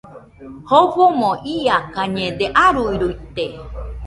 Jofomo 0.67 1.29
iakañede, 1.55 2.45
aruiruite 2.65 3.45